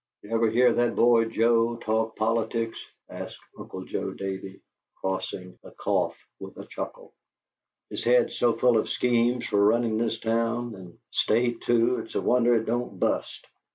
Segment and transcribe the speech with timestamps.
[0.23, 4.59] "You ever hear that boy Joe talk politics?" asked Uncle Joe Davey,
[4.95, 7.13] crossing a cough with a chuckle.
[7.91, 12.21] "His head's so full of schemes fer running this town, and state, too, it's a
[12.21, 13.45] wonder it don't bust.